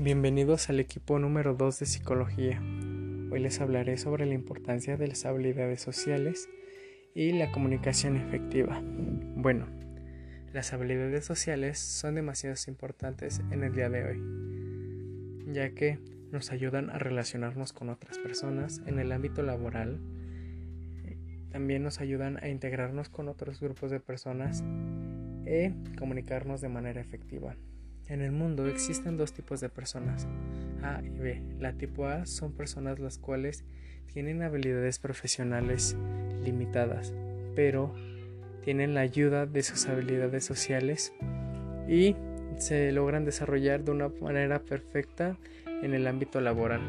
[0.00, 2.62] Bienvenidos al equipo número 2 de psicología.
[3.32, 6.48] Hoy les hablaré sobre la importancia de las habilidades sociales
[7.16, 8.80] y la comunicación efectiva.
[8.80, 9.66] Bueno,
[10.52, 15.98] las habilidades sociales son demasiado importantes en el día de hoy, ya que
[16.30, 19.98] nos ayudan a relacionarnos con otras personas en el ámbito laboral,
[21.50, 24.62] también nos ayudan a integrarnos con otros grupos de personas
[25.44, 27.56] y comunicarnos de manera efectiva.
[28.08, 30.26] En el mundo existen dos tipos de personas,
[30.82, 31.42] A y B.
[31.60, 33.64] La tipo A son personas las cuales
[34.12, 35.94] tienen habilidades profesionales
[36.42, 37.12] limitadas,
[37.54, 37.94] pero
[38.64, 41.12] tienen la ayuda de sus habilidades sociales
[41.86, 42.16] y
[42.56, 46.80] se logran desarrollar de una manera perfecta en el ámbito laboral.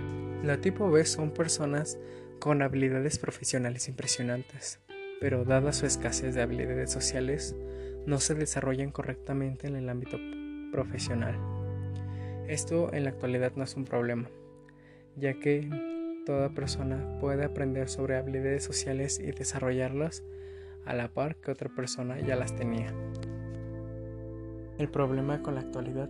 [0.44, 2.00] La tipo B son personas
[2.40, 4.80] con habilidades profesionales impresionantes,
[5.20, 7.58] pero dada su escasez de habilidades sociales,
[8.06, 10.18] no se desarrollan correctamente en el ámbito
[10.72, 11.36] profesional.
[12.48, 14.30] Esto en la actualidad no es un problema,
[15.16, 15.70] ya que
[16.26, 20.24] toda persona puede aprender sobre habilidades sociales y desarrollarlas
[20.86, 22.94] a la par que otra persona ya las tenía.
[24.78, 26.10] El problema con la actualidad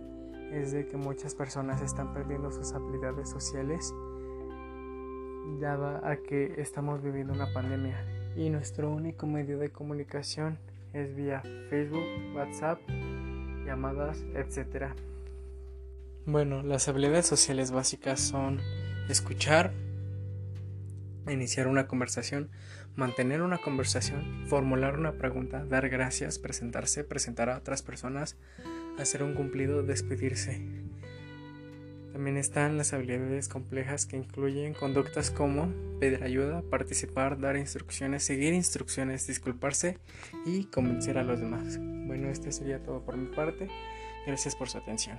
[0.52, 3.92] es de que muchas personas están perdiendo sus habilidades sociales
[5.58, 7.96] dada a que estamos viviendo una pandemia
[8.36, 10.58] y nuestro único medio de comunicación
[10.92, 12.78] es vía Facebook, WhatsApp
[13.70, 14.94] llamadas, etc.
[16.26, 18.60] Bueno, las habilidades sociales básicas son
[19.08, 19.72] escuchar,
[21.28, 22.50] iniciar una conversación,
[22.96, 28.36] mantener una conversación, formular una pregunta, dar gracias, presentarse, presentar a otras personas,
[28.98, 30.66] hacer un cumplido, despedirse.
[32.12, 38.52] También están las habilidades complejas que incluyen conductas como pedir ayuda, participar, dar instrucciones, seguir
[38.52, 39.98] instrucciones, disculparse
[40.44, 41.78] y convencer a los demás.
[41.78, 43.68] Bueno, este sería todo por mi parte.
[44.26, 45.18] Gracias por su atención.